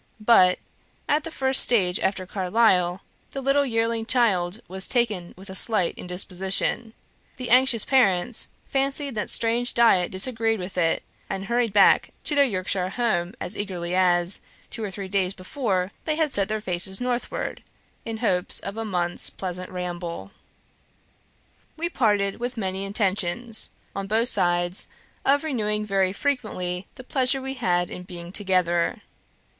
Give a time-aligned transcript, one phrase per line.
[0.19, 0.57] But,
[1.07, 5.93] at the first stage after Carlisle, the little yearling child was taken with a slight
[5.95, 6.95] indisposition;
[7.37, 12.45] the anxious parents fancied that strange diet disagreed with it, and hurried back to their
[12.45, 14.41] Yorkshire home as eagerly as,
[14.71, 17.61] two or three days before, they had set their faces northward,
[18.03, 20.31] in hopes of a month's pleasant ramble.
[21.77, 24.87] We parted with many intentions, on both sides,
[25.23, 29.03] of renewing very frequently the pleasure we had had in being together.